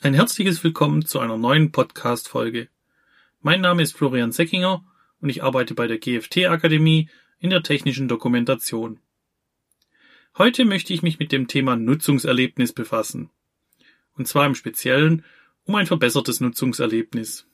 Ein 0.00 0.14
herzliches 0.14 0.62
Willkommen 0.62 1.04
zu 1.04 1.18
einer 1.18 1.36
neuen 1.36 1.72
Podcast-Folge. 1.72 2.68
Mein 3.40 3.60
Name 3.60 3.82
ist 3.82 3.96
Florian 3.96 4.30
Seckinger 4.30 4.84
und 5.20 5.28
ich 5.28 5.42
arbeite 5.42 5.74
bei 5.74 5.88
der 5.88 5.98
GFT 5.98 6.46
Akademie 6.46 7.08
in 7.40 7.50
der 7.50 7.64
technischen 7.64 8.06
Dokumentation. 8.06 9.00
Heute 10.36 10.64
möchte 10.66 10.94
ich 10.94 11.02
mich 11.02 11.18
mit 11.18 11.32
dem 11.32 11.48
Thema 11.48 11.74
Nutzungserlebnis 11.74 12.72
befassen. 12.72 13.30
Und 14.12 14.28
zwar 14.28 14.46
im 14.46 14.54
Speziellen 14.54 15.24
um 15.64 15.74
ein 15.74 15.86
verbessertes 15.86 16.38
Nutzungserlebnis. 16.38 17.48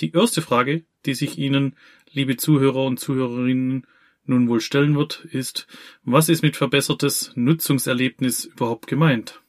Die 0.00 0.10
erste 0.10 0.42
Frage, 0.42 0.86
die 1.06 1.14
sich 1.14 1.38
Ihnen, 1.38 1.76
liebe 2.10 2.36
Zuhörer 2.36 2.84
und 2.84 2.98
Zuhörerinnen, 2.98 3.86
nun 4.24 4.48
wohl 4.48 4.60
stellen 4.60 4.96
wird, 4.96 5.24
ist, 5.26 5.68
was 6.02 6.28
ist 6.28 6.42
mit 6.42 6.56
verbessertes 6.56 7.30
Nutzungserlebnis 7.36 8.44
überhaupt 8.44 8.88
gemeint? 8.88 9.40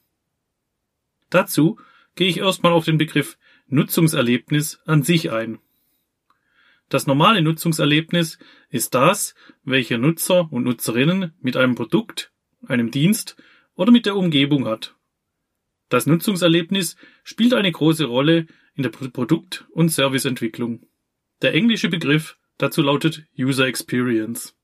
Dazu 1.30 1.78
gehe 2.16 2.28
ich 2.28 2.38
erstmal 2.38 2.72
auf 2.72 2.84
den 2.84 2.98
Begriff 2.98 3.38
Nutzungserlebnis 3.66 4.80
an 4.84 5.02
sich 5.02 5.30
ein. 5.30 5.58
Das 6.88 7.06
normale 7.06 7.40
Nutzungserlebnis 7.40 8.38
ist 8.68 8.94
das, 8.94 9.36
welche 9.62 9.96
Nutzer 9.96 10.52
und 10.52 10.64
Nutzerinnen 10.64 11.32
mit 11.40 11.56
einem 11.56 11.76
Produkt, 11.76 12.32
einem 12.66 12.90
Dienst 12.90 13.36
oder 13.76 13.92
mit 13.92 14.06
der 14.06 14.16
Umgebung 14.16 14.66
hat. 14.66 14.96
Das 15.88 16.06
Nutzungserlebnis 16.06 16.96
spielt 17.22 17.54
eine 17.54 17.70
große 17.70 18.04
Rolle 18.04 18.46
in 18.74 18.82
der 18.82 18.90
Produkt- 18.90 19.66
und 19.70 19.88
Serviceentwicklung. 19.88 20.86
Der 21.42 21.54
englische 21.54 21.88
Begriff 21.88 22.38
dazu 22.58 22.82
lautet 22.82 23.24
User 23.38 23.66
Experience. 23.66 24.56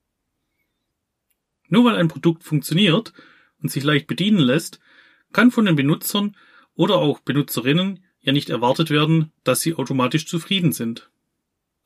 Nur 1.68 1.84
weil 1.84 1.96
ein 1.96 2.08
Produkt 2.08 2.44
funktioniert 2.44 3.12
und 3.62 3.70
sich 3.70 3.84
leicht 3.84 4.06
bedienen 4.06 4.38
lässt, 4.38 4.80
kann 5.32 5.50
von 5.50 5.64
den 5.64 5.76
Benutzern 5.76 6.36
oder 6.76 6.96
auch 6.96 7.20
Benutzerinnen 7.20 8.04
ja 8.20 8.32
nicht 8.32 8.50
erwartet 8.50 8.90
werden, 8.90 9.32
dass 9.44 9.60
sie 9.60 9.74
automatisch 9.74 10.26
zufrieden 10.26 10.72
sind. 10.72 11.10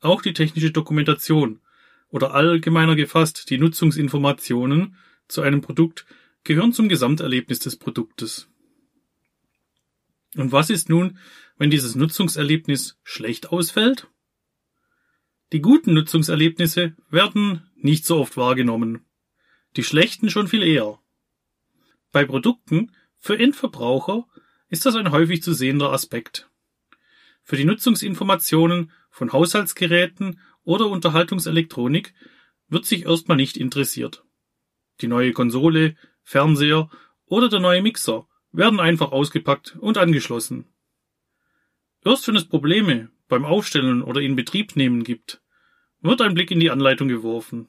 Auch 0.01 0.21
die 0.21 0.33
technische 0.33 0.71
Dokumentation 0.71 1.61
oder 2.09 2.33
allgemeiner 2.33 2.95
gefasst 2.95 3.49
die 3.49 3.57
Nutzungsinformationen 3.57 4.95
zu 5.27 5.41
einem 5.41 5.61
Produkt 5.61 6.05
gehören 6.43 6.73
zum 6.73 6.89
Gesamterlebnis 6.89 7.59
des 7.59 7.77
Produktes. 7.77 8.49
Und 10.35 10.51
was 10.51 10.69
ist 10.69 10.89
nun, 10.89 11.17
wenn 11.57 11.69
dieses 11.69 11.95
Nutzungserlebnis 11.95 12.97
schlecht 13.03 13.49
ausfällt? 13.49 14.07
Die 15.51 15.61
guten 15.61 15.93
Nutzungserlebnisse 15.93 16.95
werden 17.09 17.69
nicht 17.75 18.05
so 18.05 18.19
oft 18.19 18.37
wahrgenommen, 18.37 19.05
die 19.75 19.83
schlechten 19.83 20.29
schon 20.29 20.47
viel 20.47 20.63
eher. 20.63 20.99
Bei 22.11 22.25
Produkten 22.25 22.91
für 23.19 23.37
Endverbraucher 23.37 24.25
ist 24.71 24.85
das 24.85 24.95
ein 24.95 25.11
häufig 25.11 25.43
zu 25.43 25.53
sehender 25.53 25.91
Aspekt. 25.91 26.49
Für 27.43 27.57
die 27.57 27.65
Nutzungsinformationen 27.65 28.91
von 29.09 29.33
Haushaltsgeräten 29.33 30.39
oder 30.63 30.87
Unterhaltungselektronik 30.87 32.13
wird 32.69 32.85
sich 32.85 33.05
erstmal 33.05 33.35
nicht 33.35 33.57
interessiert. 33.57 34.23
Die 35.01 35.07
neue 35.07 35.33
Konsole, 35.33 35.97
Fernseher 36.23 36.89
oder 37.25 37.49
der 37.49 37.59
neue 37.59 37.81
Mixer 37.81 38.27
werden 38.53 38.79
einfach 38.79 39.11
ausgepackt 39.11 39.75
und 39.77 39.97
angeschlossen. 39.97 40.67
Erst 42.05 42.27
wenn 42.29 42.37
es 42.37 42.47
Probleme 42.47 43.09
beim 43.27 43.43
Aufstellen 43.43 44.01
oder 44.01 44.21
in 44.21 44.37
Betrieb 44.37 44.77
nehmen 44.77 45.03
gibt, 45.03 45.41
wird 45.99 46.21
ein 46.21 46.33
Blick 46.33 46.49
in 46.49 46.61
die 46.61 46.71
Anleitung 46.71 47.09
geworfen. 47.09 47.67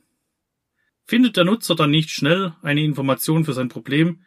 Findet 1.05 1.37
der 1.37 1.45
Nutzer 1.45 1.75
dann 1.75 1.91
nicht 1.91 2.11
schnell 2.11 2.55
eine 2.63 2.83
Information 2.83 3.45
für 3.45 3.55
sein 3.55 3.69
Problem, 3.69 4.25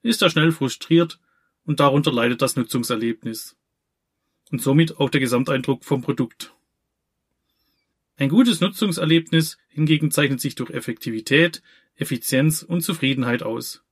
ist 0.00 0.22
er 0.22 0.30
schnell 0.30 0.52
frustriert 0.52 1.20
und 1.64 1.80
darunter 1.80 2.12
leidet 2.12 2.42
das 2.42 2.56
Nutzungserlebnis. 2.56 3.56
Und 4.50 4.62
somit 4.62 4.98
auch 4.98 5.10
der 5.10 5.20
Gesamteindruck 5.20 5.84
vom 5.84 6.02
Produkt. 6.02 6.54
Ein 8.16 8.28
gutes 8.28 8.60
Nutzungserlebnis 8.60 9.58
hingegen 9.68 10.10
zeichnet 10.10 10.40
sich 10.40 10.54
durch 10.54 10.70
Effektivität, 10.70 11.62
Effizienz 11.96 12.62
und 12.62 12.82
Zufriedenheit 12.82 13.42
aus. 13.42 13.82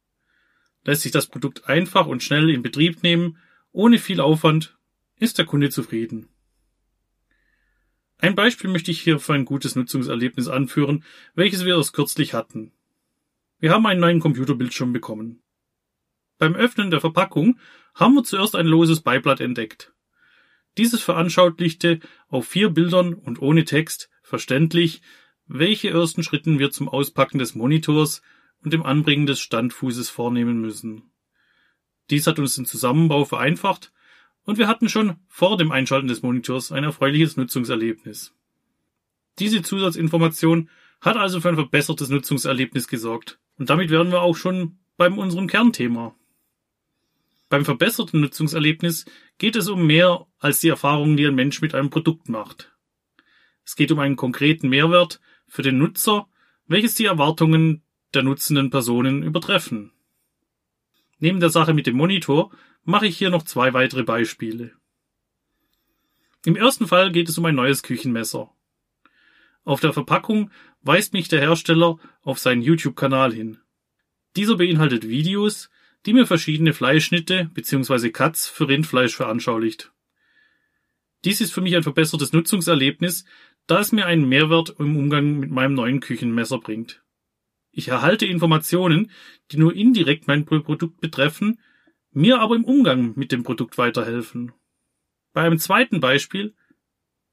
Lässt 0.84 1.02
sich 1.02 1.12
das 1.12 1.26
Produkt 1.26 1.68
einfach 1.68 2.06
und 2.06 2.22
schnell 2.22 2.50
in 2.50 2.62
Betrieb 2.62 3.02
nehmen, 3.02 3.38
ohne 3.72 3.98
viel 3.98 4.20
Aufwand, 4.20 4.76
ist 5.16 5.38
der 5.38 5.46
Kunde 5.46 5.70
zufrieden. 5.70 6.28
Ein 8.18 8.36
Beispiel 8.36 8.70
möchte 8.70 8.92
ich 8.92 9.00
hier 9.00 9.18
für 9.18 9.34
ein 9.34 9.44
gutes 9.44 9.74
Nutzungserlebnis 9.74 10.46
anführen, 10.46 11.04
welches 11.34 11.64
wir 11.64 11.76
erst 11.76 11.92
kürzlich 11.92 12.34
hatten. 12.34 12.72
Wir 13.58 13.72
haben 13.72 13.86
einen 13.86 14.00
neuen 14.00 14.20
Computerbildschirm 14.20 14.92
bekommen. 14.92 15.41
Beim 16.42 16.56
Öffnen 16.56 16.90
der 16.90 17.00
Verpackung 17.00 17.60
haben 17.94 18.14
wir 18.14 18.24
zuerst 18.24 18.56
ein 18.56 18.66
loses 18.66 19.02
Beiblatt 19.02 19.40
entdeckt. 19.40 19.92
Dieses 20.76 21.00
veranschaulichte 21.00 22.00
auf 22.26 22.48
vier 22.48 22.70
Bildern 22.70 23.14
und 23.14 23.40
ohne 23.40 23.64
Text 23.64 24.10
verständlich, 24.24 25.02
welche 25.46 25.90
ersten 25.90 26.24
Schritten 26.24 26.58
wir 26.58 26.72
zum 26.72 26.88
Auspacken 26.88 27.38
des 27.38 27.54
Monitors 27.54 28.22
und 28.64 28.72
dem 28.72 28.82
Anbringen 28.82 29.26
des 29.26 29.38
Standfußes 29.38 30.10
vornehmen 30.10 30.60
müssen. 30.60 31.12
Dies 32.10 32.26
hat 32.26 32.40
uns 32.40 32.56
den 32.56 32.66
Zusammenbau 32.66 33.24
vereinfacht 33.24 33.92
und 34.42 34.58
wir 34.58 34.66
hatten 34.66 34.88
schon 34.88 35.18
vor 35.28 35.56
dem 35.56 35.70
Einschalten 35.70 36.08
des 36.08 36.22
Monitors 36.22 36.72
ein 36.72 36.82
erfreuliches 36.82 37.36
Nutzungserlebnis. 37.36 38.34
Diese 39.38 39.62
Zusatzinformation 39.62 40.70
hat 41.00 41.16
also 41.16 41.40
für 41.40 41.50
ein 41.50 41.54
verbessertes 41.54 42.08
Nutzungserlebnis 42.08 42.88
gesorgt 42.88 43.38
und 43.58 43.70
damit 43.70 43.90
wären 43.90 44.10
wir 44.10 44.22
auch 44.22 44.34
schon 44.34 44.80
beim 44.96 45.18
unserem 45.18 45.46
Kernthema. 45.46 46.16
Beim 47.52 47.66
verbesserten 47.66 48.22
Nutzungserlebnis 48.22 49.04
geht 49.36 49.56
es 49.56 49.68
um 49.68 49.86
mehr 49.86 50.26
als 50.38 50.60
die 50.60 50.70
Erfahrungen, 50.70 51.18
die 51.18 51.26
ein 51.26 51.34
Mensch 51.34 51.60
mit 51.60 51.74
einem 51.74 51.90
Produkt 51.90 52.30
macht. 52.30 52.72
Es 53.62 53.76
geht 53.76 53.92
um 53.92 53.98
einen 53.98 54.16
konkreten 54.16 54.70
Mehrwert 54.70 55.20
für 55.48 55.60
den 55.60 55.76
Nutzer, 55.76 56.30
welches 56.66 56.94
die 56.94 57.04
Erwartungen 57.04 57.82
der 58.14 58.22
nutzenden 58.22 58.70
Personen 58.70 59.22
übertreffen. 59.22 59.92
Neben 61.18 61.40
der 61.40 61.50
Sache 61.50 61.74
mit 61.74 61.86
dem 61.86 61.94
Monitor 61.94 62.56
mache 62.84 63.06
ich 63.06 63.18
hier 63.18 63.28
noch 63.28 63.42
zwei 63.42 63.74
weitere 63.74 64.02
Beispiele. 64.02 64.72
Im 66.46 66.56
ersten 66.56 66.86
Fall 66.86 67.12
geht 67.12 67.28
es 67.28 67.36
um 67.36 67.44
ein 67.44 67.54
neues 67.54 67.82
Küchenmesser. 67.82 68.50
Auf 69.64 69.80
der 69.80 69.92
Verpackung 69.92 70.50
weist 70.80 71.12
mich 71.12 71.28
der 71.28 71.40
Hersteller 71.40 71.98
auf 72.22 72.38
seinen 72.38 72.62
YouTube-Kanal 72.62 73.34
hin. 73.34 73.58
Dieser 74.36 74.56
beinhaltet 74.56 75.06
Videos, 75.06 75.68
die 76.06 76.12
mir 76.12 76.26
verschiedene 76.26 76.72
Fleischschnitte 76.72 77.50
bzw. 77.54 78.10
Cuts 78.10 78.48
für 78.48 78.68
Rindfleisch 78.68 79.14
veranschaulicht. 79.14 79.92
Dies 81.24 81.40
ist 81.40 81.52
für 81.52 81.60
mich 81.60 81.76
ein 81.76 81.84
verbessertes 81.84 82.32
Nutzungserlebnis, 82.32 83.24
da 83.66 83.80
es 83.80 83.92
mir 83.92 84.06
einen 84.06 84.28
Mehrwert 84.28 84.74
im 84.78 84.96
Umgang 84.96 85.38
mit 85.38 85.50
meinem 85.50 85.74
neuen 85.74 86.00
Küchenmesser 86.00 86.58
bringt. 86.58 87.02
Ich 87.70 87.88
erhalte 87.88 88.26
Informationen, 88.26 89.10
die 89.50 89.56
nur 89.56 89.74
indirekt 89.74 90.26
mein 90.26 90.44
Produkt 90.44 91.00
betreffen, 91.00 91.60
mir 92.10 92.40
aber 92.40 92.56
im 92.56 92.64
Umgang 92.64 93.12
mit 93.16 93.32
dem 93.32 93.44
Produkt 93.44 93.78
weiterhelfen. 93.78 94.52
Bei 95.32 95.42
einem 95.42 95.58
zweiten 95.58 96.00
Beispiel 96.00 96.54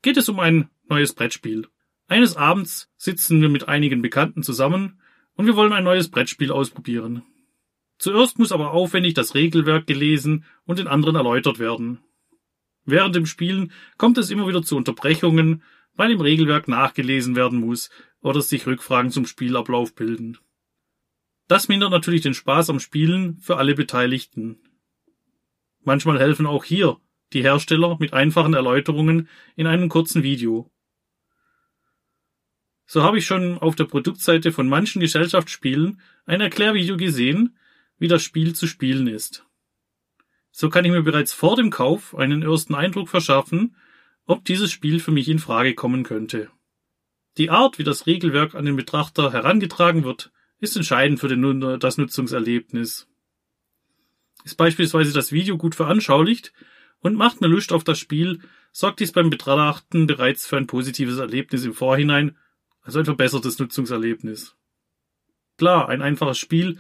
geht 0.02 0.18
es 0.18 0.30
um 0.30 0.40
ein 0.40 0.70
neues 0.88 1.14
Brettspiel. 1.14 1.68
Eines 2.08 2.38
Abends 2.38 2.90
sitzen 2.96 3.42
wir 3.42 3.50
mit 3.50 3.68
einigen 3.68 4.02
Bekannten 4.02 4.44
zusammen 4.44 5.02
und 5.34 5.46
wir 5.46 5.56
wollen 5.56 5.74
ein 5.74 5.84
neues 5.84 6.10
Brettspiel 6.10 6.52
ausprobieren. 6.52 7.24
Zuerst 8.00 8.40
muss 8.40 8.54
aber 8.54 8.72
aufwendig 8.72 9.14
das 9.14 9.36
Regelwerk 9.36 9.86
gelesen 9.86 10.46
und 10.66 10.80
den 10.80 10.88
anderen 10.88 11.16
erläutert 11.16 11.60
werden. 11.60 12.00
Während 12.86 13.16
dem 13.16 13.26
Spielen 13.26 13.74
kommt 13.98 14.18
es 14.18 14.32
immer 14.32 14.48
wieder 14.48 14.64
zu 14.64 14.78
Unterbrechungen, 14.78 15.64
weil 15.96 16.12
im 16.12 16.22
Regelwerk 16.22 16.70
nachgelesen 16.70 17.36
werden 17.36 17.60
muss 17.60 17.90
oder 18.22 18.42
sich 18.42 18.66
Rückfragen 18.66 19.12
zum 19.12 19.26
Spielablauf 19.26 19.94
bilden. 19.96 20.38
Das 21.50 21.68
mindert 21.68 21.92
natürlich 21.92 22.22
den 22.22 22.34
Spaß 22.34 22.70
am 22.70 22.80
Spielen 22.80 23.38
für 23.40 23.58
alle 23.58 23.76
Beteiligten. 23.76 24.60
Manchmal 25.84 26.20
helfen 26.20 26.46
auch 26.46 26.64
hier 26.64 26.98
die 27.34 27.44
Hersteller 27.44 27.98
mit 28.00 28.14
einfachen 28.14 28.54
Erläuterungen 28.54 29.28
in 29.56 29.68
einem 29.68 29.90
kurzen 29.90 30.24
Video. 30.24 30.72
So 32.86 33.04
habe 33.04 33.18
ich 33.18 33.26
schon 33.26 33.58
auf 33.58 33.76
der 33.76 33.86
Produktseite 33.86 34.52
von 34.52 34.70
manchen 34.70 35.02
Gesellschaftsspielen 35.02 36.00
ein 36.26 36.42
Erklärvideo 36.42 36.98
gesehen, 36.98 37.58
wie 38.00 38.08
das 38.08 38.24
Spiel 38.24 38.56
zu 38.56 38.66
spielen 38.66 39.08
ist. 39.08 39.46
So 40.52 40.70
kann 40.70 40.86
ich 40.86 40.92
mir 40.92 41.04
bereits 41.04 41.32
vor 41.32 41.56
dem 41.56 41.70
Kauf 41.70 42.16
einen 42.16 42.42
ersten 42.42 42.74
Eindruck 42.74 43.10
verschaffen, 43.10 43.76
ob 44.26 44.46
dieses 44.46 44.72
Spiel 44.72 45.00
für 45.00 45.12
mich 45.12 45.30
in 45.30 45.40
Frage 45.40 45.76
kommen 45.76 46.04
könnte. 46.04 46.50
Die 47.38 47.50
Art, 47.50 47.78
wie 47.78 47.84
das 47.84 48.08
Regelwerk 48.08 48.56
an 48.56 48.66
den 48.66 48.76
Betrachter 48.76 49.32
herangetragen 49.32 50.04
wird, 50.04 50.32
ist 50.60 50.76
entscheidend 50.76 51.20
für 51.20 51.28
den, 51.28 51.80
das 51.80 51.98
Nutzungserlebnis. 51.98 53.08
Ist 54.44 54.56
beispielsweise 54.56 55.14
das 55.14 55.32
Video 55.32 55.58
gut 55.58 55.76
veranschaulicht 55.76 56.54
und 57.00 57.16
macht 57.16 57.42
mir 57.42 57.48
Lust 57.48 57.72
auf 57.72 57.84
das 57.84 58.00
Spiel, 58.00 58.42
sorgt 58.72 59.00
dies 59.00 59.12
beim 59.12 59.30
Betrachten 59.30 60.08
bereits 60.08 60.46
für 60.46 60.58
ein 60.58 60.68
positives 60.68 61.18
Erlebnis 61.18 61.64
im 61.66 61.74
Vorhinein, 61.74 62.38
also 62.82 63.00
ein 63.00 63.06
verbessertes 63.06 63.60
Nutzungserlebnis. 63.60 64.56
Klar, 65.58 65.90
ein 65.90 66.02
einfaches 66.02 66.38
Spiel 66.38 66.80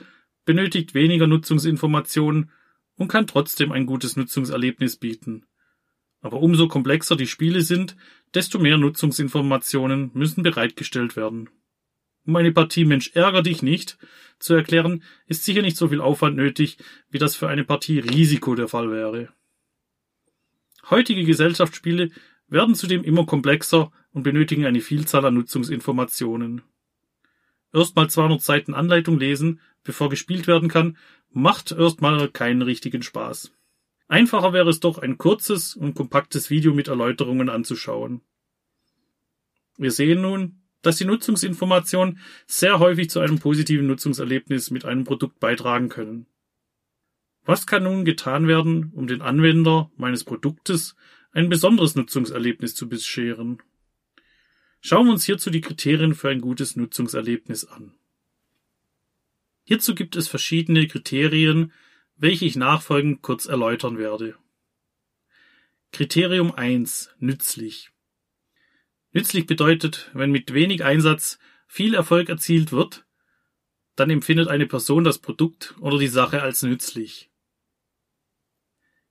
benötigt 0.49 0.95
weniger 0.95 1.27
Nutzungsinformationen 1.27 2.49
und 2.95 3.07
kann 3.07 3.27
trotzdem 3.27 3.71
ein 3.71 3.85
gutes 3.85 4.15
Nutzungserlebnis 4.15 4.95
bieten. 4.95 5.45
Aber 6.21 6.41
umso 6.41 6.67
komplexer 6.67 7.15
die 7.15 7.27
Spiele 7.27 7.61
sind, 7.61 7.95
desto 8.33 8.57
mehr 8.57 8.79
Nutzungsinformationen 8.79 10.09
müssen 10.15 10.41
bereitgestellt 10.41 11.15
werden. 11.15 11.51
Um 12.25 12.35
eine 12.35 12.51
Partie 12.51 12.83
Mensch 12.83 13.11
ärger 13.13 13.43
dich 13.43 13.61
nicht 13.61 13.99
zu 14.39 14.55
erklären, 14.55 15.03
ist 15.27 15.45
sicher 15.45 15.61
nicht 15.61 15.77
so 15.77 15.89
viel 15.89 16.01
Aufwand 16.01 16.35
nötig, 16.35 16.79
wie 17.11 17.19
das 17.19 17.35
für 17.35 17.47
eine 17.47 17.63
Partie 17.63 17.99
Risiko 17.99 18.55
der 18.55 18.69
Fall 18.69 18.89
wäre. 18.89 19.29
Heutige 20.89 21.25
Gesellschaftsspiele 21.25 22.09
werden 22.47 22.73
zudem 22.73 23.03
immer 23.03 23.27
komplexer 23.27 23.91
und 24.13 24.23
benötigen 24.23 24.65
eine 24.65 24.81
Vielzahl 24.81 25.25
an 25.25 25.35
Nutzungsinformationen. 25.35 26.63
Erstmal 27.73 28.09
200 28.09 28.41
Seiten 28.41 28.73
Anleitung 28.73 29.19
lesen, 29.19 29.59
bevor 29.83 30.09
gespielt 30.09 30.47
werden 30.47 30.69
kann, 30.69 30.97
macht 31.31 31.71
erstmal 31.71 32.29
keinen 32.29 32.61
richtigen 32.61 33.03
Spaß. 33.03 33.51
Einfacher 34.07 34.53
wäre 34.53 34.69
es 34.69 34.79
doch, 34.79 34.97
ein 34.97 35.17
kurzes 35.17 35.75
und 35.75 35.93
kompaktes 35.93 36.49
Video 36.49 36.73
mit 36.73 36.87
Erläuterungen 36.87 37.49
anzuschauen. 37.49 38.21
Wir 39.77 39.91
sehen 39.91 40.21
nun, 40.21 40.61
dass 40.81 40.97
die 40.97 41.05
Nutzungsinformationen 41.05 42.19
sehr 42.47 42.79
häufig 42.79 43.09
zu 43.09 43.19
einem 43.19 43.37
positiven 43.37 43.85
Nutzungserlebnis 43.85 44.71
mit 44.71 44.85
einem 44.85 45.03
Produkt 45.03 45.39
beitragen 45.39 45.89
können. 45.89 46.25
Was 47.45 47.67
kann 47.67 47.83
nun 47.83 48.05
getan 48.05 48.47
werden, 48.47 48.91
um 48.95 49.07
den 49.07 49.21
Anwender 49.21 49.91
meines 49.95 50.23
Produktes 50.23 50.95
ein 51.31 51.49
besonderes 51.49 51.95
Nutzungserlebnis 51.95 52.75
zu 52.75 52.89
bescheren? 52.89 53.61
Schauen 54.81 55.07
wir 55.07 55.13
uns 55.13 55.25
hierzu 55.25 55.49
die 55.49 55.61
Kriterien 55.61 56.15
für 56.15 56.29
ein 56.29 56.41
gutes 56.41 56.75
Nutzungserlebnis 56.75 57.65
an. 57.65 57.93
Hierzu 59.65 59.93
gibt 59.93 60.15
es 60.15 60.27
verschiedene 60.27 60.87
Kriterien, 60.87 61.73
welche 62.15 62.45
ich 62.45 62.55
nachfolgend 62.55 63.21
kurz 63.21 63.45
erläutern 63.45 63.97
werde. 63.97 64.35
Kriterium 65.91 66.53
1 66.53 67.15
nützlich. 67.19 67.91
Nützlich 69.11 69.47
bedeutet, 69.47 70.11
wenn 70.13 70.31
mit 70.31 70.53
wenig 70.53 70.83
Einsatz 70.83 71.39
viel 71.67 71.93
Erfolg 71.93 72.29
erzielt 72.29 72.71
wird, 72.71 73.05
dann 73.95 74.09
empfindet 74.09 74.47
eine 74.47 74.65
Person 74.65 75.03
das 75.03 75.19
Produkt 75.19 75.75
oder 75.79 75.97
die 75.97 76.07
Sache 76.07 76.41
als 76.41 76.63
nützlich. 76.63 77.29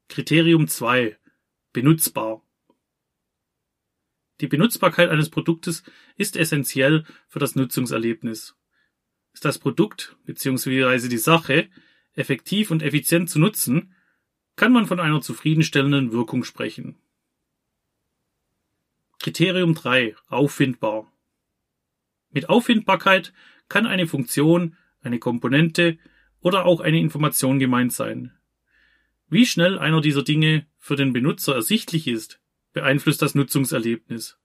Kriterium 0.09 0.67
2 0.67 1.19
benutzbar. 1.73 2.43
Die 4.41 4.47
Benutzbarkeit 4.47 5.11
eines 5.11 5.31
Produktes 5.31 5.83
ist 6.17 6.37
essentiell 6.37 7.05
für 7.27 7.39
das 7.39 7.57
Nutzungserlebnis. 7.57 8.57
Ist 9.33 9.45
das 9.45 9.59
Produkt 9.59 10.17
bzw. 10.27 11.09
die 11.09 11.19
Sache 11.19 11.69
effektiv 12.15 12.71
und 12.71 12.83
effizient 12.83 13.31
zu 13.31 13.39
nutzen, 13.39 13.95
kann 14.57 14.73
man 14.73 14.87
von 14.87 15.01
einer 15.01 15.21
zufriedenstellenden 15.21 16.13
Wirkung 16.13 16.45
sprechen. 16.45 16.97
Kriterium 19.21 19.75
3 19.75 20.17
auffindbar. 20.29 21.13
Mit 22.31 22.49
Auffindbarkeit 22.49 23.33
kann 23.69 23.87
eine 23.87 24.07
Funktion, 24.07 24.77
eine 25.01 25.19
Komponente 25.19 25.99
oder 26.41 26.67
auch 26.67 26.81
eine 26.81 27.01
Information 27.01 27.59
gemeint 27.59 27.93
sein. 27.93 28.33
Wie 29.29 29.47
schnell 29.47 29.79
einer 29.79 30.01
dieser 30.01 30.23
Dinge 30.23 30.67
für 30.79 30.97
den 30.97 31.13
Benutzer 31.13 31.55
ersichtlich 31.55 32.07
ist, 32.07 32.41
beeinflusst 32.73 33.23
das 33.23 33.35
Nutzungserlebnis. 33.35 34.39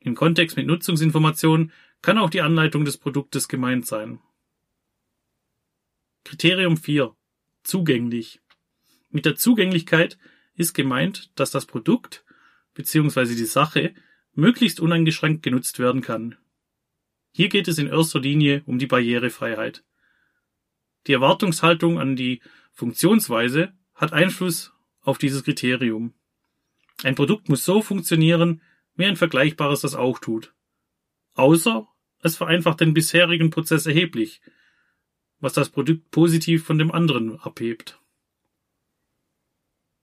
Im 0.00 0.14
Kontext 0.14 0.56
mit 0.56 0.66
Nutzungsinformationen 0.66 1.72
kann 2.02 2.18
auch 2.18 2.30
die 2.30 2.40
Anleitung 2.40 2.84
des 2.84 2.96
Produktes 2.96 3.48
gemeint 3.48 3.86
sein. 3.86 4.20
Kriterium 6.24 6.76
4. 6.76 7.14
Zugänglich. 7.62 8.40
Mit 9.10 9.26
der 9.26 9.36
Zugänglichkeit 9.36 10.18
ist 10.54 10.74
gemeint, 10.74 11.30
dass 11.38 11.50
das 11.50 11.66
Produkt 11.66 12.24
bzw. 12.74 13.34
die 13.34 13.44
Sache 13.44 13.94
möglichst 14.32 14.80
uneingeschränkt 14.80 15.42
genutzt 15.42 15.78
werden 15.78 16.00
kann. 16.00 16.36
Hier 17.32 17.48
geht 17.48 17.68
es 17.68 17.78
in 17.78 17.86
erster 17.86 18.20
Linie 18.20 18.62
um 18.66 18.78
die 18.78 18.86
Barrierefreiheit. 18.86 19.84
Die 21.06 21.12
Erwartungshaltung 21.12 21.98
an 21.98 22.16
die 22.16 22.40
Funktionsweise 22.72 23.72
hat 23.94 24.12
Einfluss 24.12 24.72
auf 25.00 25.18
dieses 25.18 25.44
Kriterium. 25.44 26.14
Ein 27.02 27.14
Produkt 27.14 27.48
muss 27.48 27.64
so 27.64 27.82
funktionieren, 27.82 28.62
wie 28.94 29.06
ein 29.06 29.16
vergleichbares 29.16 29.80
das 29.80 29.94
auch 29.94 30.18
tut. 30.18 30.52
Außer 31.34 31.88
es 32.22 32.36
vereinfacht 32.36 32.80
den 32.80 32.92
bisherigen 32.92 33.50
Prozess 33.50 33.86
erheblich, 33.86 34.42
was 35.38 35.54
das 35.54 35.70
Produkt 35.70 36.10
positiv 36.10 36.64
von 36.64 36.78
dem 36.78 36.90
anderen 36.90 37.40
abhebt. 37.40 37.98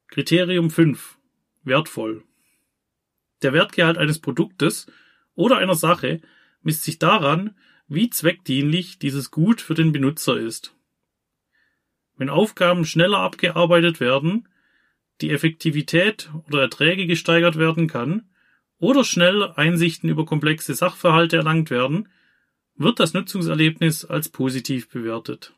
Kriterium 0.08 0.72
5. 0.72 1.20
Wertvoll. 1.64 2.24
Der 3.44 3.54
Wertgehalt 3.54 3.98
eines 3.98 4.20
Produktes 4.20 4.88
oder 5.36 5.58
einer 5.58 5.76
Sache 5.76 6.22
misst 6.62 6.84
sich 6.84 6.98
daran, 6.98 7.56
wie 7.88 8.10
zweckdienlich 8.10 9.00
dieses 9.00 9.30
Gut 9.30 9.62
für 9.62 9.76
den 9.76 9.92
Benutzer 9.92 10.38
ist. 10.38 10.76
Wenn 12.16 12.30
Aufgaben 12.30 12.84
schneller 12.84 13.20
abgearbeitet 13.20 14.00
werden, 14.00 14.48
die 15.22 15.32
Effektivität 15.32 16.30
oder 16.48 16.62
Erträge 16.62 17.08
gesteigert 17.08 17.58
werden 17.58 17.88
kann 17.88 18.30
oder 18.80 19.04
schnell 19.04 19.44
Einsichten 19.56 20.10
über 20.10 20.26
komplexe 20.26 20.76
Sachverhalte 20.76 21.38
erlangt 21.38 21.70
werden, 21.70 22.10
wird 22.76 23.00
das 23.00 23.14
Nutzungserlebnis 23.14 24.06
als 24.06 24.30
positiv 24.30 24.90
bewertet. 24.90 25.54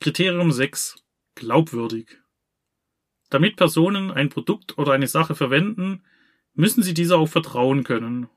Kriterium 0.00 0.52
6. 0.52 0.96
Glaubwürdig. 1.34 2.18
Damit 3.30 3.56
Personen 3.56 4.10
ein 4.10 4.28
Produkt 4.28 4.76
oder 4.76 4.92
eine 4.92 5.06
Sache 5.06 5.34
verwenden, 5.34 6.02
müssen 6.54 6.82
sie 6.82 6.92
dieser 6.92 7.16
auch 7.16 7.28
vertrauen 7.28 7.84
können. 7.84 8.28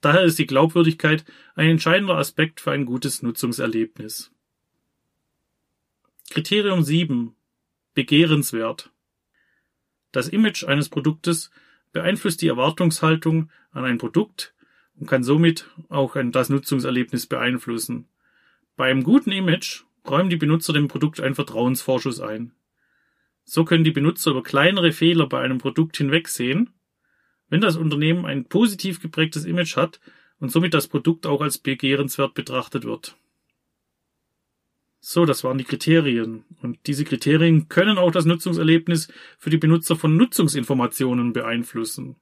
Daher 0.00 0.24
ist 0.24 0.38
die 0.38 0.46
Glaubwürdigkeit 0.46 1.24
ein 1.54 1.70
entscheidender 1.70 2.18
Aspekt 2.18 2.60
für 2.60 2.72
ein 2.72 2.84
gutes 2.84 3.22
Nutzungserlebnis. 3.22 4.32
Kriterium 6.28 6.82
7 6.82 7.35
begehrenswert. 7.96 8.92
Das 10.12 10.28
Image 10.28 10.62
eines 10.62 10.88
Produktes 10.88 11.50
beeinflusst 11.92 12.42
die 12.42 12.48
Erwartungshaltung 12.48 13.50
an 13.72 13.84
ein 13.84 13.98
Produkt 13.98 14.54
und 14.94 15.08
kann 15.08 15.24
somit 15.24 15.68
auch 15.88 16.16
das 16.30 16.48
Nutzungserlebnis 16.48 17.26
beeinflussen. 17.26 18.06
Bei 18.76 18.90
einem 18.90 19.02
guten 19.02 19.32
Image 19.32 19.82
räumen 20.06 20.30
die 20.30 20.36
Benutzer 20.36 20.72
dem 20.72 20.88
Produkt 20.88 21.20
einen 21.20 21.34
Vertrauensvorschuss 21.34 22.20
ein. 22.20 22.52
So 23.44 23.64
können 23.64 23.84
die 23.84 23.92
Benutzer 23.92 24.32
über 24.32 24.42
kleinere 24.42 24.92
Fehler 24.92 25.26
bei 25.26 25.40
einem 25.40 25.58
Produkt 25.58 25.96
hinwegsehen, 25.96 26.70
wenn 27.48 27.60
das 27.60 27.76
Unternehmen 27.76 28.26
ein 28.26 28.44
positiv 28.44 29.00
geprägtes 29.00 29.44
Image 29.44 29.76
hat 29.76 30.00
und 30.38 30.50
somit 30.50 30.74
das 30.74 30.88
Produkt 30.88 31.26
auch 31.26 31.40
als 31.40 31.58
begehrenswert 31.58 32.34
betrachtet 32.34 32.84
wird. 32.84 33.16
So, 35.08 35.24
das 35.24 35.44
waren 35.44 35.56
die 35.56 35.62
Kriterien. 35.62 36.44
Und 36.62 36.80
diese 36.88 37.04
Kriterien 37.04 37.68
können 37.68 37.96
auch 37.96 38.10
das 38.10 38.24
Nutzungserlebnis 38.24 39.06
für 39.38 39.50
die 39.50 39.56
Benutzer 39.56 39.94
von 39.94 40.16
Nutzungsinformationen 40.16 41.32
beeinflussen. 41.32 42.16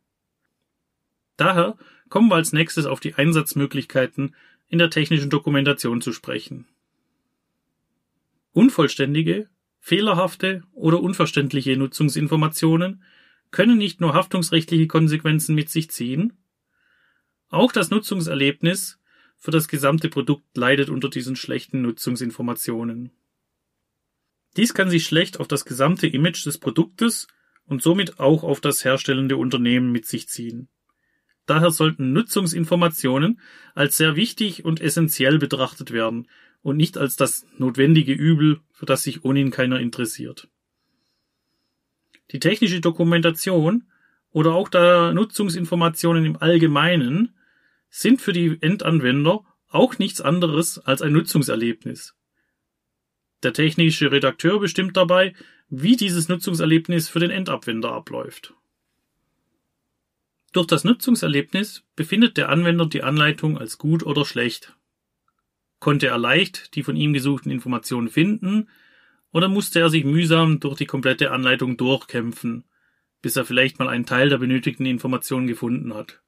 Daher 1.38 1.78
kommen 2.10 2.28
wir 2.28 2.34
als 2.34 2.52
nächstes 2.52 2.84
auf 2.84 3.00
die 3.00 3.14
Einsatzmöglichkeiten 3.14 4.34
in 4.68 4.78
der 4.78 4.90
technischen 4.90 5.30
Dokumentation 5.30 6.02
zu 6.02 6.12
sprechen. 6.12 6.66
Unvollständige, 8.52 9.48
fehlerhafte 9.80 10.62
oder 10.74 11.00
unverständliche 11.00 11.78
Nutzungsinformationen 11.78 13.02
können 13.50 13.78
nicht 13.78 14.02
nur 14.02 14.12
haftungsrechtliche 14.12 14.88
Konsequenzen 14.88 15.54
mit 15.54 15.70
sich 15.70 15.90
ziehen, 15.90 16.34
auch 17.48 17.72
das 17.72 17.88
Nutzungserlebnis 17.88 18.98
für 19.38 19.50
das 19.50 19.68
gesamte 19.68 20.08
Produkt 20.08 20.56
leidet 20.56 20.88
unter 20.88 21.08
diesen 21.08 21.36
schlechten 21.36 21.82
Nutzungsinformationen. 21.82 23.10
Dies 24.56 24.72
kann 24.72 24.88
sich 24.88 25.04
schlecht 25.04 25.40
auf 25.40 25.48
das 25.48 25.64
gesamte 25.64 26.06
Image 26.06 26.46
des 26.46 26.58
Produktes 26.58 27.26
und 27.66 27.82
somit 27.82 28.20
auch 28.20 28.44
auf 28.44 28.60
das 28.60 28.84
herstellende 28.84 29.36
Unternehmen 29.36 29.90
mit 29.90 30.06
sich 30.06 30.28
ziehen. 30.28 30.68
Daher 31.46 31.70
sollten 31.70 32.12
Nutzungsinformationen 32.12 33.40
als 33.74 33.96
sehr 33.96 34.16
wichtig 34.16 34.64
und 34.64 34.80
essentiell 34.80 35.38
betrachtet 35.38 35.90
werden 35.90 36.28
und 36.62 36.76
nicht 36.76 36.96
als 36.96 37.16
das 37.16 37.46
notwendige 37.58 38.12
Übel, 38.12 38.60
für 38.72 38.86
das 38.86 39.02
sich 39.02 39.24
ohnehin 39.24 39.50
keiner 39.50 39.80
interessiert. 39.80 40.48
Die 42.30 42.40
technische 42.40 42.80
Dokumentation 42.80 43.84
oder 44.30 44.54
auch 44.54 44.68
der 44.68 45.12
Nutzungsinformationen 45.12 46.24
im 46.24 46.36
Allgemeinen 46.36 47.33
sind 47.96 48.20
für 48.20 48.32
die 48.32 48.58
Endanwender 48.60 49.44
auch 49.68 50.00
nichts 50.00 50.20
anderes 50.20 50.80
als 50.80 51.00
ein 51.00 51.12
Nutzungserlebnis. 51.12 52.16
Der 53.44 53.52
technische 53.52 54.10
Redakteur 54.10 54.58
bestimmt 54.58 54.96
dabei, 54.96 55.32
wie 55.68 55.94
dieses 55.94 56.28
Nutzungserlebnis 56.28 57.08
für 57.08 57.20
den 57.20 57.30
Endabwender 57.30 57.92
abläuft. 57.92 58.52
Durch 60.52 60.66
das 60.66 60.82
Nutzungserlebnis 60.82 61.84
befindet 61.94 62.36
der 62.36 62.48
Anwender 62.48 62.86
die 62.86 63.04
Anleitung 63.04 63.58
als 63.58 63.78
gut 63.78 64.04
oder 64.04 64.24
schlecht. 64.24 64.74
Konnte 65.78 66.08
er 66.08 66.18
leicht 66.18 66.74
die 66.74 66.82
von 66.82 66.96
ihm 66.96 67.12
gesuchten 67.12 67.52
Informationen 67.52 68.08
finden, 68.08 68.68
oder 69.30 69.48
musste 69.48 69.78
er 69.78 69.90
sich 69.90 70.04
mühsam 70.04 70.58
durch 70.58 70.78
die 70.78 70.86
komplette 70.86 71.30
Anleitung 71.30 71.76
durchkämpfen, 71.76 72.64
bis 73.22 73.36
er 73.36 73.44
vielleicht 73.44 73.78
mal 73.78 73.88
einen 73.88 74.06
Teil 74.06 74.30
der 74.30 74.38
benötigten 74.38 74.86
Informationen 74.86 75.46
gefunden 75.46 75.94
hat. 75.94 76.23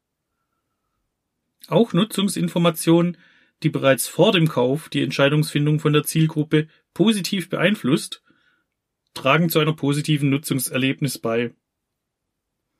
Auch 1.69 1.93
Nutzungsinformationen, 1.93 3.17
die 3.63 3.71
bereits 3.71 4.07
vor 4.07 4.33
dem 4.33 4.49
Kauf 4.49 4.89
die 4.89 5.03
Entscheidungsfindung 5.03 5.81
von 5.81 5.93
der 5.93 6.05
Zielgruppe 6.05 6.69
positiv 6.95 7.49
beeinflusst, 7.49 8.23
tragen 9.15 9.49
zu 9.49 9.59
einer 9.59 9.73
positiven 9.73 10.31
Nutzungserlebnis 10.31 11.19
bei. 11.19 11.55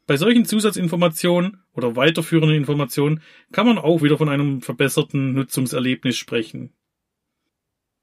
Bei 0.07 0.17
solchen 0.17 0.45
Zusatzinformationen 0.45 1.63
oder 1.73 1.97
weiterführenden 1.97 2.57
Informationen 2.57 3.23
kann 3.51 3.67
man 3.67 3.79
auch 3.79 4.03
wieder 4.03 4.19
von 4.19 4.29
einem 4.29 4.63
verbesserten 4.63 5.33
Nutzungserlebnis 5.33 6.17
sprechen. 6.17 6.73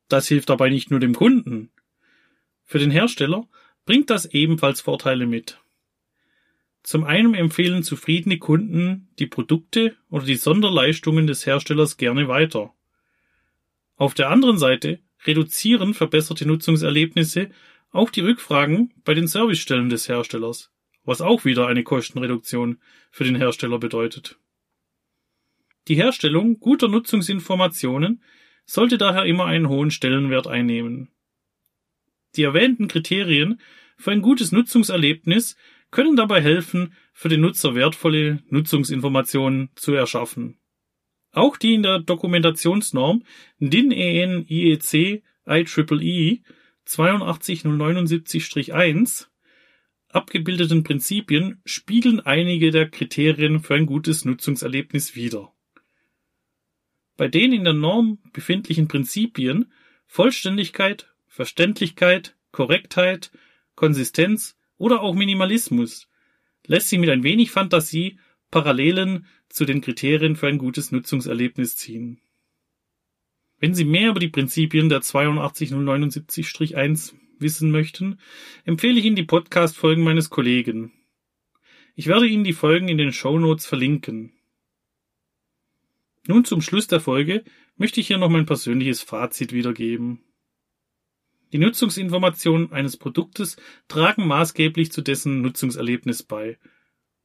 Das 0.09 0.27
hilft 0.27 0.49
dabei 0.49 0.69
nicht 0.69 0.91
nur 0.91 0.99
dem 0.99 1.15
Kunden. 1.15 1.71
Für 2.63 2.79
den 2.79 2.91
Hersteller 2.91 3.47
bringt 3.85 4.09
das 4.09 4.25
ebenfalls 4.25 4.81
Vorteile 4.81 5.25
mit. 5.25 5.62
Zum 6.83 7.05
einen 7.05 7.33
empfehlen 7.33 7.83
zufriedene 7.83 8.37
Kunden 8.37 9.07
die 9.17 9.27
Produkte 9.27 9.95
oder 10.09 10.25
die 10.25 10.35
Sonderleistungen 10.35 11.27
des 11.27 11.45
Herstellers 11.45 11.97
gerne 11.97 12.27
weiter. 12.27 12.73
Auf 13.95 14.13
der 14.13 14.29
anderen 14.29 14.57
Seite 14.57 14.99
reduzieren 15.25 15.93
verbesserte 15.93 16.45
Nutzungserlebnisse 16.45 17.49
auch 17.91 18.09
die 18.09 18.21
Rückfragen 18.21 18.93
bei 19.05 19.13
den 19.13 19.27
Servicestellen 19.27 19.89
des 19.89 20.09
Herstellers 20.09 20.73
was 21.05 21.21
auch 21.21 21.45
wieder 21.45 21.67
eine 21.67 21.83
Kostenreduktion 21.83 22.79
für 23.11 23.23
den 23.23 23.35
Hersteller 23.35 23.79
bedeutet. 23.79 24.37
Die 25.87 25.95
Herstellung 25.95 26.59
guter 26.59 26.87
Nutzungsinformationen 26.87 28.23
sollte 28.65 28.97
daher 28.97 29.25
immer 29.25 29.45
einen 29.45 29.67
hohen 29.67 29.91
Stellenwert 29.91 30.47
einnehmen. 30.47 31.09
Die 32.35 32.43
erwähnten 32.43 32.87
Kriterien 32.87 33.59
für 33.97 34.11
ein 34.11 34.21
gutes 34.21 34.51
Nutzungserlebnis 34.51 35.57
können 35.93 36.15
dabei 36.15 36.41
helfen, 36.41 36.93
für 37.13 37.29
den 37.29 37.41
Nutzer 37.41 37.75
wertvolle 37.75 38.41
Nutzungsinformationen 38.49 39.69
zu 39.75 39.93
erschaffen. 39.93 40.57
Auch 41.31 41.55
die 41.55 41.75
in 41.75 41.83
der 41.83 41.99
Dokumentationsnorm 41.99 43.23
DIN 43.59 43.91
EN 43.91 44.43
IEC 44.49 45.21
IEEE 45.45 46.41
82079-1 46.87 49.27
abgebildeten 50.09 50.83
Prinzipien 50.83 51.61
spiegeln 51.63 52.19
einige 52.19 52.71
der 52.71 52.89
Kriterien 52.89 53.59
für 53.59 53.75
ein 53.75 53.85
gutes 53.85 54.25
Nutzungserlebnis 54.25 55.15
wider. 55.15 55.53
Bei 57.17 57.27
den 57.27 57.53
in 57.53 57.65
der 57.65 57.73
Norm 57.73 58.17
befindlichen 58.33 58.87
Prinzipien 58.87 59.71
Vollständigkeit, 60.07 61.13
Verständlichkeit, 61.27 62.35
Korrektheit, 62.51 63.31
Konsistenz 63.75 64.57
oder 64.77 65.01
auch 65.01 65.15
Minimalismus 65.15 66.07
lässt 66.65 66.89
sich 66.89 66.99
mit 66.99 67.09
ein 67.09 67.23
wenig 67.23 67.51
Fantasie 67.51 68.19
Parallelen 68.51 69.25
zu 69.49 69.65
den 69.65 69.81
Kriterien 69.81 70.35
für 70.35 70.47
ein 70.47 70.57
gutes 70.57 70.91
Nutzungserlebnis 70.91 71.75
ziehen. 71.75 72.19
Wenn 73.59 73.73
Sie 73.73 73.85
mehr 73.85 74.09
über 74.09 74.19
die 74.19 74.29
Prinzipien 74.29 74.89
der 74.89 75.01
82079-1 75.01 77.13
wissen 77.39 77.71
möchten, 77.71 78.19
empfehle 78.65 78.99
ich 78.99 79.05
Ihnen 79.05 79.15
die 79.15 79.23
Podcast-Folgen 79.23 80.03
meines 80.03 80.29
Kollegen. 80.29 80.91
Ich 81.95 82.07
werde 82.07 82.27
Ihnen 82.27 82.43
die 82.43 82.53
Folgen 82.53 82.89
in 82.89 82.97
den 82.97 83.13
Show 83.13 83.39
Notes 83.39 83.65
verlinken. 83.65 84.33
Nun 86.27 86.45
zum 86.45 86.61
Schluss 86.61 86.87
der 86.87 86.99
Folge 86.99 87.43
möchte 87.75 87.99
ich 87.99 88.07
hier 88.07 88.17
noch 88.17 88.29
mein 88.29 88.45
persönliches 88.45 89.01
Fazit 89.01 89.53
wiedergeben. 89.53 90.23
Die 91.53 91.59
Nutzungsinformationen 91.59 92.71
eines 92.71 92.97
Produktes 92.97 93.57
tragen 93.87 94.25
maßgeblich 94.25 94.91
zu 94.91 95.03
dessen 95.03 95.43
Nutzungserlebnis 95.43 96.23
bei. 96.23 96.57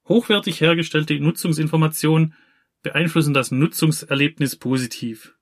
Hochwertig 0.07 0.61
hergestellte 0.61 1.19
Nutzungsinformationen 1.19 2.35
beeinflussen 2.83 3.33
das 3.33 3.51
Nutzungserlebnis 3.51 4.57
positiv. 4.57 5.35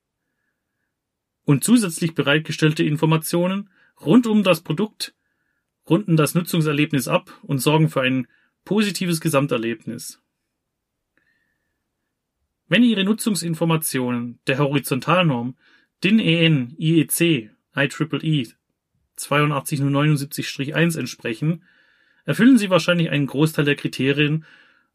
Und 1.43 1.65
zusätzlich 1.65 2.15
bereitgestellte 2.15 2.85
Informationen 2.85 3.69
rund 3.99 4.25
um 4.25 4.43
das 4.43 4.61
Produkt 4.61 5.13
runden 5.89 6.15
das 6.15 6.33
Nutzungserlebnis 6.33 7.09
ab 7.09 7.37
und 7.41 7.59
sorgen 7.59 7.89
für 7.89 8.01
ein 8.01 8.27
positives 8.63 9.19
Gesamterlebnis. 9.19 10.21
Wenn 12.69 12.83
Ihre 12.83 13.03
Nutzungsinformationen 13.03 14.39
der 14.47 14.59
Horizontalnorm 14.59 15.57
DIN 16.05 16.19
EN 16.19 16.73
IEC 16.77 17.51
IEEE 17.75 18.57
82079-1 19.17 20.97
entsprechen, 20.97 21.63
erfüllen 22.25 22.57
Sie 22.57 22.69
wahrscheinlich 22.69 23.09
einen 23.09 23.27
Großteil 23.27 23.65
der 23.65 23.75
Kriterien, 23.75 24.45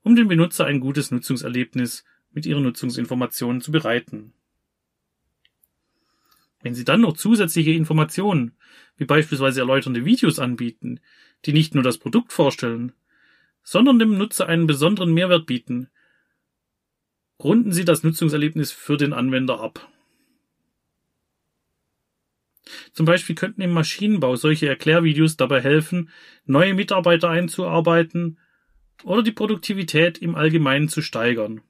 um 0.03 0.17
dem 0.17 0.29
Benutzer 0.29 0.67
ein 0.67 0.81
gutes 0.81 1.11
Nutzungserlebnis 1.11 2.05
mit 2.33 2.47
Ihren 2.47 2.63
Nutzungsinformationen 2.63 3.61
zu 3.61 3.73
bereiten. 3.73 4.33
Wenn 6.61 6.75
Sie 6.75 6.85
dann 6.85 7.01
noch 7.01 7.15
zusätzliche 7.15 7.73
Informationen, 7.73 8.53
wie 8.97 9.05
beispielsweise 9.05 9.61
erläuternde 9.61 10.05
Videos 10.05 10.39
anbieten, 10.39 11.01
die 11.45 11.53
nicht 11.53 11.75
nur 11.75 11.83
das 11.83 11.99
Produkt 11.99 12.33
vorstellen, 12.33 12.93
sondern 13.65 13.99
dem 13.99 14.17
Nutzer 14.17 14.47
einen 14.49 14.67
besonderen 14.67 15.13
Mehrwert 15.13 15.47
bieten, 15.47 15.89
runden 17.43 17.73
Sie 17.73 17.85
das 17.85 18.05
Nutzungserlebnis 18.05 18.71
für 18.71 18.97
den 18.97 19.13
Anwender 19.13 19.61
ab. 19.61 19.92
Zum 22.93 23.07
Beispiel 23.07 23.35
könnten 23.35 23.61
im 23.61 23.73
Maschinenbau 23.73 24.37
solche 24.37 24.69
Erklärvideos 24.69 25.37
dabei 25.37 25.61
helfen, 25.61 26.11
neue 26.45 26.75
Mitarbeiter 26.75 27.29
einzuarbeiten 27.29 28.39
oder 29.05 29.23
die 29.23 29.33
Produktivität 29.33 30.19
im 30.19 30.35
Allgemeinen 30.35 30.89
zu 30.89 31.03
steigern. 31.03 31.63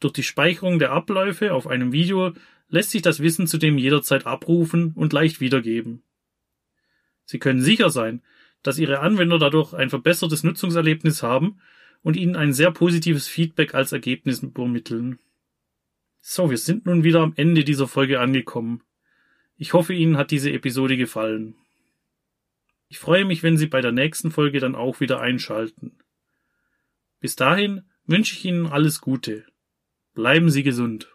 Durch 0.00 0.12
die 0.12 0.22
Speicherung 0.22 0.78
der 0.78 0.92
Abläufe 0.92 1.54
auf 1.54 1.66
einem 1.66 1.92
Video 1.92 2.32
lässt 2.68 2.90
sich 2.90 3.02
das 3.02 3.20
Wissen 3.20 3.46
zudem 3.46 3.78
jederzeit 3.78 4.26
abrufen 4.26 4.92
und 4.94 5.12
leicht 5.12 5.40
wiedergeben. 5.40 6.02
Sie 7.24 7.38
können 7.38 7.60
sicher 7.60 7.90
sein, 7.90 8.22
dass 8.62 8.78
Ihre 8.78 9.00
Anwender 9.00 9.38
dadurch 9.38 9.74
ein 9.74 9.90
verbessertes 9.90 10.42
Nutzungserlebnis 10.42 11.22
haben 11.22 11.60
und 12.02 12.16
Ihnen 12.16 12.36
ein 12.36 12.52
sehr 12.52 12.70
positives 12.70 13.28
Feedback 13.28 13.74
als 13.74 13.92
Ergebnis 13.92 14.42
übermitteln. 14.42 15.18
So, 16.20 16.50
wir 16.50 16.58
sind 16.58 16.86
nun 16.86 17.04
wieder 17.04 17.20
am 17.20 17.34
Ende 17.36 17.64
dieser 17.64 17.86
Folge 17.86 18.20
angekommen. 18.20 18.82
Ich 19.64 19.72
hoffe, 19.72 19.94
Ihnen 19.94 20.18
hat 20.18 20.30
diese 20.30 20.52
Episode 20.52 20.98
gefallen. 20.98 21.54
Ich 22.90 22.98
freue 22.98 23.24
mich, 23.24 23.42
wenn 23.42 23.56
Sie 23.56 23.66
bei 23.66 23.80
der 23.80 23.92
nächsten 23.92 24.30
Folge 24.30 24.60
dann 24.60 24.74
auch 24.74 25.00
wieder 25.00 25.22
einschalten. 25.22 25.96
Bis 27.18 27.34
dahin 27.34 27.88
wünsche 28.04 28.34
ich 28.34 28.44
Ihnen 28.44 28.66
alles 28.66 29.00
Gute. 29.00 29.46
Bleiben 30.12 30.50
Sie 30.50 30.64
gesund. 30.64 31.13